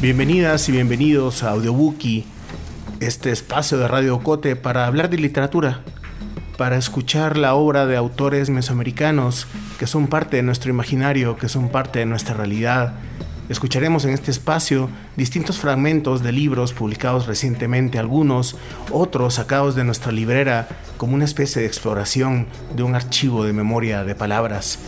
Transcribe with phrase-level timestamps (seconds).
[0.00, 2.24] Bienvenidas y bienvenidos a Audiobookie,
[3.00, 5.80] este espacio de Radio Cote para hablar de literatura,
[6.56, 11.68] para escuchar la obra de autores mesoamericanos que son parte de nuestro imaginario, que son
[11.68, 12.94] parte de nuestra realidad.
[13.48, 18.54] Escucharemos en este espacio distintos fragmentos de libros publicados recientemente, algunos,
[18.92, 24.04] otros sacados de nuestra librera, como una especie de exploración de un archivo de memoria
[24.04, 24.78] de palabras.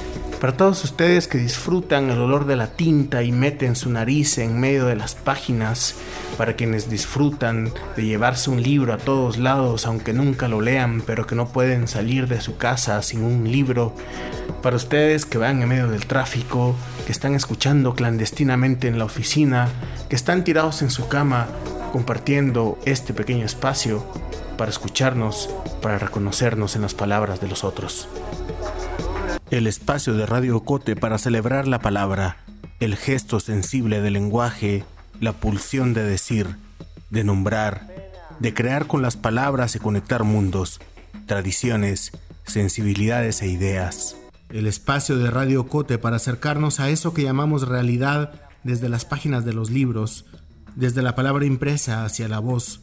[0.41, 4.59] Para todos ustedes que disfrutan el olor de la tinta y meten su nariz en
[4.59, 5.97] medio de las páginas,
[6.39, 11.27] para quienes disfrutan de llevarse un libro a todos lados aunque nunca lo lean, pero
[11.27, 13.95] que no pueden salir de su casa sin un libro,
[14.63, 19.69] para ustedes que van en medio del tráfico, que están escuchando clandestinamente en la oficina,
[20.09, 21.49] que están tirados en su cama
[21.93, 24.07] compartiendo este pequeño espacio
[24.57, 25.51] para escucharnos,
[25.83, 28.09] para reconocernos en las palabras de los otros
[29.51, 32.37] el espacio de Radio Cote para celebrar la palabra,
[32.79, 34.85] el gesto sensible del lenguaje,
[35.21, 36.57] la pulsión de decir,
[37.11, 37.89] de nombrar,
[38.39, 40.81] de crear con las palabras y conectar mundos,
[41.27, 42.13] tradiciones,
[42.45, 44.17] sensibilidades e ideas.
[44.51, 49.45] El espacio de Radio Cote para acercarnos a eso que llamamos realidad desde las páginas
[49.45, 50.27] de los libros,
[50.77, 52.83] desde la palabra impresa hacia la voz,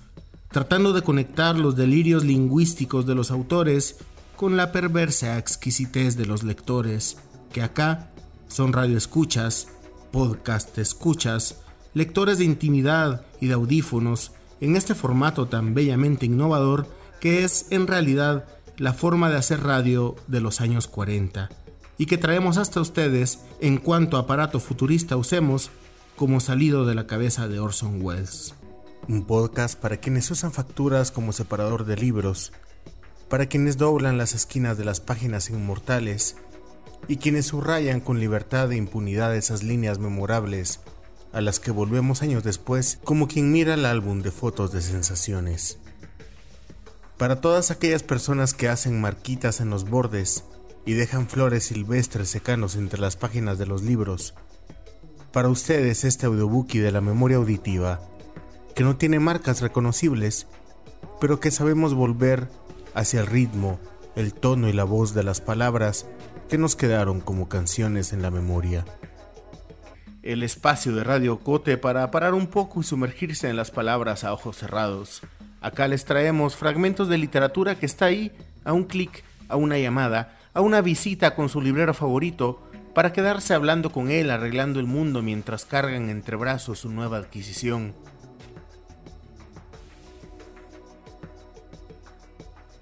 [0.52, 4.00] tratando de conectar los delirios lingüísticos de los autores
[4.38, 7.18] con la perversa exquisitez de los lectores,
[7.52, 8.12] que acá
[8.48, 9.68] son radioescuchas,
[10.12, 11.58] podcast escuchas,
[11.96, 16.88] lectores de intimidad y de audífonos en este formato tan bellamente innovador
[17.20, 18.46] que es en realidad
[18.78, 21.50] la forma de hacer radio de los años 40
[21.98, 25.72] y que traemos hasta ustedes en cuanto aparato futurista usemos
[26.16, 28.54] como salido de la cabeza de Orson Welles.
[29.08, 32.54] Un podcast para quienes usan facturas como separador de libros,
[33.30, 36.36] para quienes doblan las esquinas de las páginas inmortales
[37.08, 40.80] y quienes subrayan con libertad e impunidad esas líneas memorables
[41.34, 45.80] a las que volvemos años después como quien mira el álbum de fotos de sensaciones.
[47.18, 50.44] Para todas aquellas personas que hacen marquitas en los bordes
[50.86, 54.36] y dejan flores silvestres secanos entre las páginas de los libros,
[55.34, 58.02] para ustedes este audiobookie de la memoria auditiva,
[58.74, 60.48] que no tiene marcas reconocibles,
[61.20, 62.48] pero que sabemos volver
[62.98, 63.80] hacia el ritmo,
[64.16, 66.08] el tono y la voz de las palabras
[66.50, 68.86] que nos quedaron como canciones en la memoria.
[70.24, 74.34] El espacio de Radio Cote para parar un poco y sumergirse en las palabras a
[74.34, 75.22] ojos cerrados.
[75.62, 78.32] Acá les traemos fragmentos de literatura que está ahí,
[78.66, 83.54] a un clic, a una llamada, a una visita con su librero favorito, para quedarse
[83.54, 87.94] hablando con él, arreglando el mundo mientras cargan entre brazos su nueva adquisición.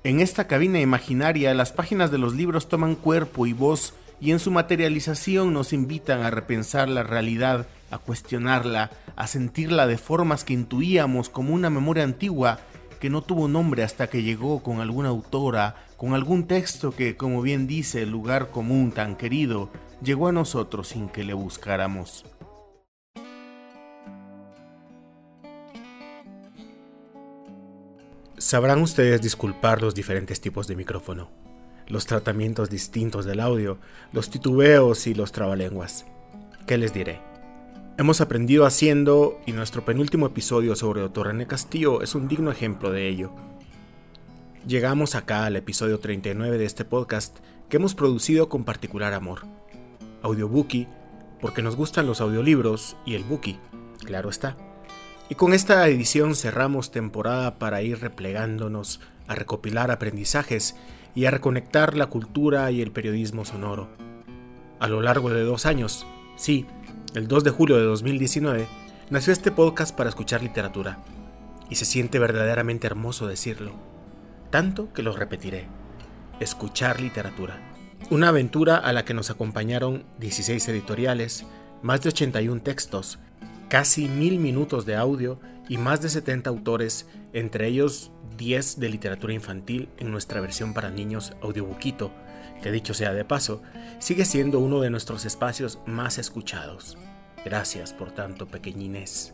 [0.05, 4.38] En esta cabina imaginaria, las páginas de los libros toman cuerpo y voz y en
[4.38, 10.53] su materialización nos invitan a repensar la realidad, a cuestionarla, a sentirla de formas que
[10.53, 12.59] intuíamos como una memoria antigua
[12.99, 17.41] que no tuvo nombre hasta que llegó con alguna autora, con algún texto que, como
[17.41, 19.72] bien dice el lugar común tan querido,
[20.03, 22.25] llegó a nosotros sin que le buscáramos.
[28.45, 31.31] Sabrán ustedes disculpar los diferentes tipos de micrófono,
[31.88, 33.79] los tratamientos distintos del audio,
[34.13, 36.06] los titubeos y los trabalenguas.
[36.67, 37.19] ¿Qué les diré?
[37.97, 41.25] Hemos aprendido haciendo y nuestro penúltimo episodio sobre Dr.
[41.25, 43.31] René Castillo es un digno ejemplo de ello.
[44.67, 49.39] Llegamos acá al episodio 39 de este podcast que hemos producido con particular amor.
[50.22, 50.88] Audiobookie,
[51.41, 53.57] porque nos gustan los audiolibros y el bookie,
[54.05, 54.55] claro está.
[55.27, 60.75] Y con esta edición cerramos temporada para ir replegándonos a recopilar aprendizajes
[61.15, 63.89] y a reconectar la cultura y el periodismo sonoro.
[64.79, 66.05] A lo largo de dos años,
[66.35, 66.67] sí,
[67.15, 68.67] el 2 de julio de 2019,
[69.09, 70.99] nació este podcast para escuchar literatura.
[71.71, 73.71] Y se siente verdaderamente hermoso decirlo.
[74.51, 75.67] Tanto que lo repetiré.
[76.39, 77.57] Escuchar literatura.
[78.11, 81.45] Una aventura a la que nos acompañaron 16 editoriales,
[81.81, 83.17] más de 81 textos,
[83.70, 89.34] casi mil minutos de audio y más de 70 autores, entre ellos 10 de literatura
[89.34, 92.12] infantil en nuestra versión para niños Audiobuquito,
[92.62, 93.62] que dicho sea de paso,
[94.00, 96.97] sigue siendo uno de nuestros espacios más escuchados.
[97.44, 99.34] Gracias por tanto, pequeñines.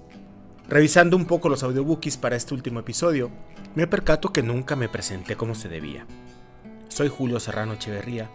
[0.68, 3.32] Revisando un poco los audiobookies para este último episodio,
[3.76, 6.06] me percato que nunca me presenté como se debía.
[6.88, 8.30] Soy Julio Serrano Echeverría,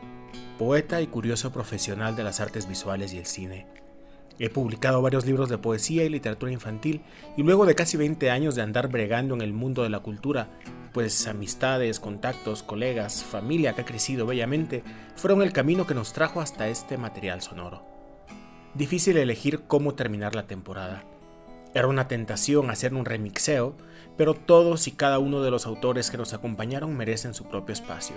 [0.58, 3.85] poeta y curioso profesional de las artes visuales y el cine
[4.38, 7.00] He publicado varios libros de poesía y literatura infantil
[7.36, 10.50] y luego de casi 20 años de andar bregando en el mundo de la cultura,
[10.92, 14.82] pues amistades, contactos, colegas, familia que ha crecido bellamente,
[15.14, 17.86] fueron el camino que nos trajo hasta este material sonoro.
[18.74, 21.04] Difícil elegir cómo terminar la temporada.
[21.72, 23.74] Era una tentación hacer un remixeo,
[24.18, 28.16] pero todos y cada uno de los autores que nos acompañaron merecen su propio espacio.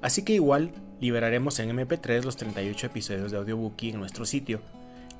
[0.00, 4.60] Así que igual liberaremos en MP3 los 38 episodios de Audiobookie en nuestro sitio,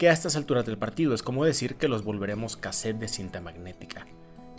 [0.03, 3.41] que a estas alturas del partido es como decir que los volveremos cassette de cinta
[3.41, 4.05] magnética.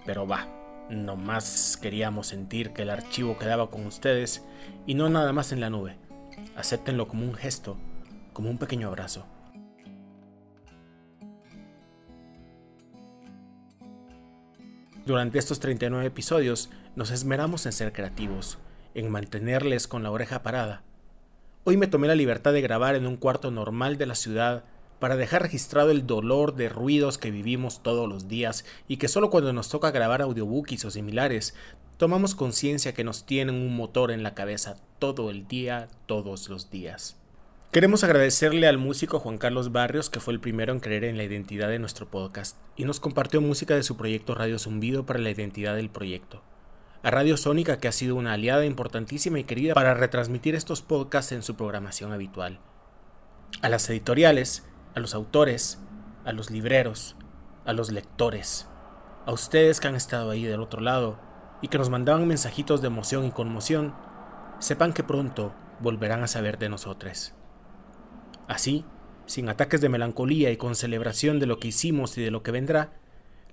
[0.06, 0.48] Pero va,
[0.90, 4.46] no más queríamos sentir que el archivo quedaba con ustedes
[4.88, 5.98] y no nada más en la nube.
[6.56, 7.76] Acéptenlo como un gesto,
[8.32, 9.26] como un pequeño abrazo.
[15.06, 18.60] Durante estos 39 episodios nos esmeramos en ser creativos,
[18.94, 20.84] en mantenerles con la oreja parada.
[21.66, 24.64] Hoy me tomé la libertad de grabar en un cuarto normal de la ciudad
[25.04, 29.30] para dejar registrado el dolor de ruidos que vivimos todos los días y que solo
[29.30, 31.56] cuando nos toca grabar audiobookies o similares
[31.98, 36.72] tomamos conciencia que nos tienen un motor en la cabeza todo el día, todos los
[36.72, 37.18] días.
[37.74, 41.26] Queremos agradecerle al músico Juan Carlos Barrios, que fue el primero en creer en la
[41.26, 45.32] identidad de nuestro podcast, y nos compartió música de su proyecto Radio Zumbido para la
[45.32, 46.44] identidad del proyecto.
[47.02, 51.34] A Radio Sónica, que ha sido una aliada importantísima y querida para retransmitir estos podcasts
[51.34, 52.62] en su programación habitual.
[53.62, 54.64] A las editoriales,
[54.96, 55.80] a los autores,
[56.26, 57.16] a los libreros,
[57.66, 58.68] a los lectores,
[59.26, 61.20] a ustedes que han estado ahí del otro lado
[61.62, 63.94] y que nos mandaban mensajitos de emoción y conmoción,
[64.60, 67.34] sepan que pronto volverán a saber de nosotros.
[68.48, 68.86] Así,
[69.26, 72.52] sin ataques de melancolía y con celebración de lo que hicimos y de lo que
[72.52, 72.92] vendrá,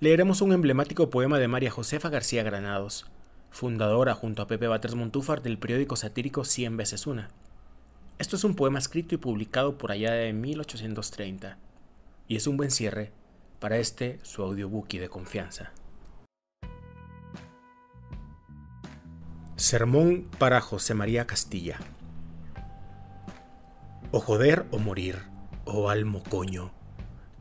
[0.01, 3.07] leeremos un emblemático poema de María Josefa García Granados,
[3.51, 7.29] fundadora junto a Pepe Batres Montúfar del periódico satírico Cien veces una.
[8.21, 11.57] Esto es un poema escrito y publicado por allá de 1830,
[12.29, 13.13] y es un buen cierre
[13.61, 15.73] para este su audiobookie de confianza.
[19.57, 21.79] Sermón para José María Castilla.
[24.13, 25.21] O joder o morir,
[25.65, 26.73] oh almo coño,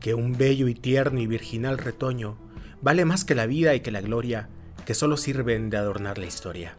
[0.00, 2.38] que un bello y tierno y virginal retoño
[2.80, 4.48] vale más que la vida y que la gloria,
[4.86, 6.78] que solo sirven de adornar la historia.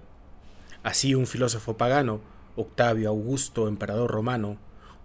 [0.82, 4.58] Así un filósofo pagano, Octavio Augusto, emperador romano,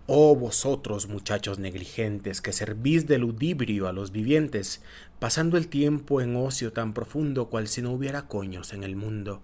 [0.09, 4.81] Oh vosotros, muchachos negligentes, que servís de ludibrio a los vivientes,
[5.19, 9.43] pasando el tiempo en ocio tan profundo cual si no hubiera coños en el mundo.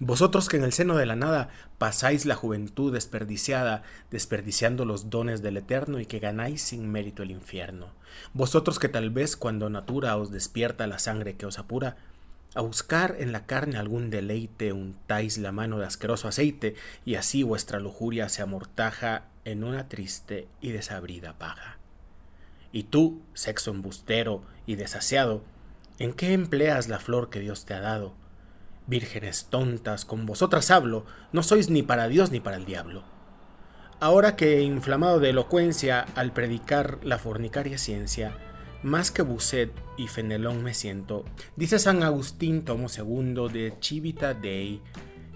[0.00, 1.48] Vosotros que en el seno de la nada
[1.78, 7.30] pasáis la juventud desperdiciada, desperdiciando los dones del Eterno y que ganáis sin mérito el
[7.30, 7.92] infierno.
[8.32, 11.96] Vosotros que tal vez cuando natura os despierta la sangre que os apura,
[12.54, 16.74] a buscar en la carne algún deleite untáis la mano de asqueroso aceite
[17.04, 21.78] y así vuestra lujuria se amortaja en una triste y desabrida paja.
[22.72, 25.42] Y tú, sexo embustero y desasiado,
[25.98, 28.14] ¿en qué empleas la flor que Dios te ha dado?
[28.86, 33.04] Vírgenes tontas, con vosotras hablo, no sois ni para Dios ni para el diablo.
[34.00, 38.36] Ahora que, inflamado de elocuencia al predicar la fornicaria ciencia,
[38.82, 41.24] más que Bucet y Fenelón me siento,
[41.56, 44.80] dice San Agustín tomo segundo de Chivita Dei,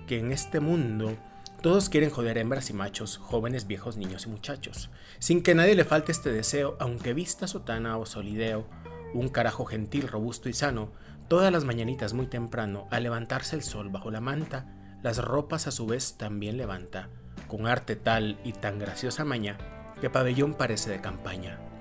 [0.06, 1.16] que en este mundo
[1.62, 5.84] todos quieren joder hembras y machos, jóvenes, viejos, niños y muchachos, sin que nadie le
[5.84, 8.66] falte este deseo, aunque vista sotana o solideo,
[9.14, 10.90] un carajo gentil, robusto y sano,
[11.32, 14.66] Todas las mañanitas muy temprano, al levantarse el sol bajo la manta,
[15.02, 17.08] las ropas a su vez también levanta,
[17.48, 19.56] con arte tal y tan graciosa maña,
[20.02, 21.71] que pabellón parece de campaña.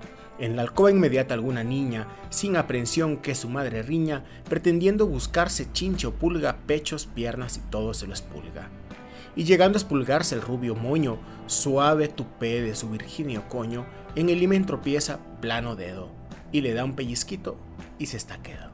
[0.42, 6.14] En la alcoba inmediata alguna niña, sin aprensión que su madre riña, pretendiendo buscarse chincho,
[6.14, 8.68] pulga, pechos, piernas y todo se lo espulga.
[9.36, 14.42] Y llegando a espulgarse el rubio moño, suave tupé de su virginio coño, en el
[14.42, 16.10] himen tropieza plano dedo,
[16.50, 17.56] y le da un pellizquito
[18.00, 18.72] y se está quedado.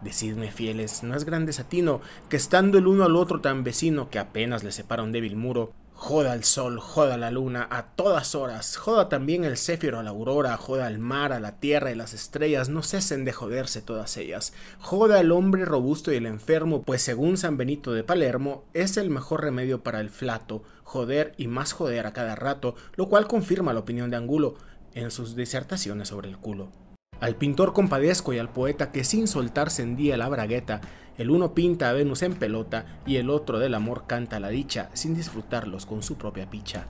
[0.00, 4.18] Decidme fieles, no es gran desatino que estando el uno al otro tan vecino que
[4.18, 8.78] apenas le separa un débil muro, joda al sol, joda la luna a todas horas,
[8.78, 12.14] joda también el céfiro a la aurora, joda al mar, a la tierra y las
[12.14, 17.02] estrellas, no cesen de joderse todas ellas, joda al hombre robusto y el enfermo, pues
[17.02, 21.72] según San Benito de Palermo, es el mejor remedio para el flato, joder y más
[21.74, 24.54] joder a cada rato, lo cual confirma la opinión de Angulo
[24.94, 26.72] en sus disertaciones sobre el culo.
[27.20, 30.80] Al pintor compadezco y al poeta que sin soltarse en día la bragueta,
[31.20, 34.88] el uno pinta a Venus en pelota y el otro del amor canta la dicha
[34.94, 36.86] sin disfrutarlos con su propia picha.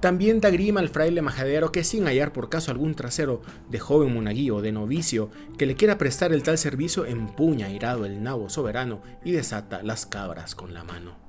[0.00, 3.40] También da grima al fraile majadero que sin hallar por caso algún trasero
[3.70, 8.04] de joven monaguillo o de novicio que le quiera prestar el tal servicio empuña irado
[8.04, 11.27] el nabo soberano y desata las cabras con la mano.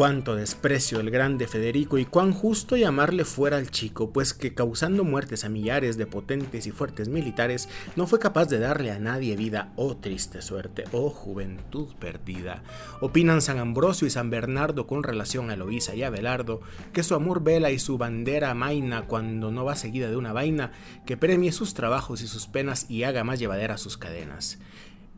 [0.00, 5.04] Cuánto desprecio el grande Federico y cuán justo llamarle fuera al chico, pues que causando
[5.04, 9.36] muertes a millares de potentes y fuertes militares, no fue capaz de darle a nadie
[9.36, 12.62] vida, oh triste suerte, oh juventud perdida.
[13.02, 16.62] Opinan San Ambrosio y San Bernardo con relación a Eloísa y Abelardo,
[16.94, 20.72] que su amor vela y su bandera maina cuando no va seguida de una vaina,
[21.04, 24.58] que premie sus trabajos y sus penas y haga más llevadera sus cadenas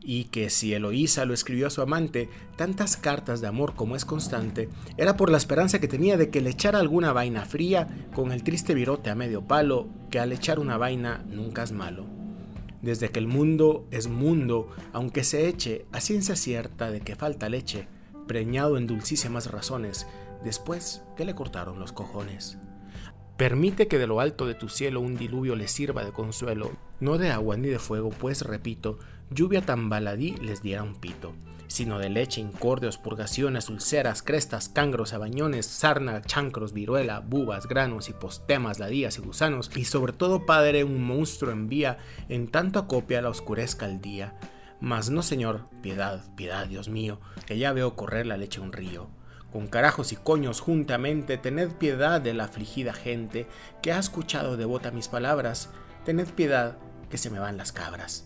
[0.03, 4.05] y que si Eloísa lo escribió a su amante, tantas cartas de amor como es
[4.05, 8.31] constante, era por la esperanza que tenía de que le echara alguna vaina fría con
[8.31, 12.05] el triste virote a medio palo, que al echar una vaina nunca es malo.
[12.81, 17.47] Desde que el mundo es mundo, aunque se eche a ciencia cierta de que falta
[17.47, 17.87] leche,
[18.27, 20.05] preñado en dulcísimas razones,
[20.43, 22.57] después que le cortaron los cojones.
[23.37, 27.17] Permite que de lo alto de tu cielo un diluvio les sirva de consuelo, no
[27.17, 28.99] de agua ni de fuego, pues repito,
[29.31, 31.33] lluvia tan baladí les diera un pito,
[31.65, 38.77] sino de leche, incordios, purgaciones, ulceras, crestas, cangros, abañones, sarna, chancros, viruela, bubas, granos, hipostemas,
[38.77, 41.97] ladías y gusanos, y sobre todo, Padre, un monstruo envía,
[42.29, 44.35] en tanto acopia la oscurezca el día.
[44.79, 49.09] Mas no, Señor, piedad, piedad, Dios mío, que ya veo correr la leche un río
[49.53, 53.45] con carajos y coños juntamente, tened piedad de la afligida gente
[53.83, 55.69] que ha escuchado devota mis palabras,
[56.05, 56.75] tened piedad
[57.11, 58.25] que se me van las cabras.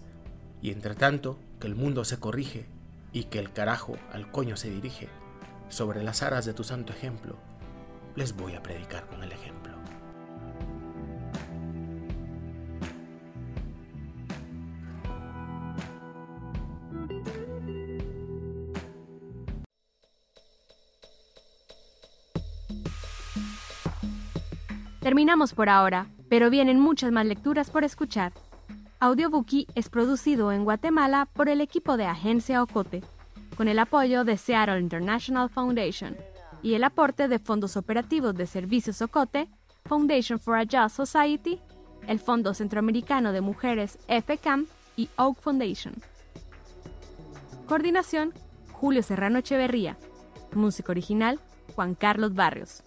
[0.62, 2.66] Y entre tanto, que el mundo se corrige
[3.12, 5.10] y que el carajo al coño se dirige,
[5.68, 7.36] sobre las aras de tu santo ejemplo,
[8.16, 9.77] les voy a predicar con el ejemplo.
[25.28, 28.32] Terminamos por ahora, pero vienen muchas más lecturas por escuchar.
[29.02, 33.04] Audiobookie es producido en Guatemala por el equipo de Agencia Ocote,
[33.58, 36.16] con el apoyo de Seattle International Foundation
[36.64, 39.50] y el aporte de fondos operativos de Servicios Ocote,
[39.84, 41.60] Foundation for a Just Society,
[42.08, 44.66] el Fondo Centroamericano de Mujeres FCAM
[44.96, 45.96] y Oak Foundation.
[47.68, 48.32] Coordinación,
[48.72, 49.98] Julio Serrano Echeverría.
[50.54, 51.38] Música original,
[51.76, 52.87] Juan Carlos Barrios.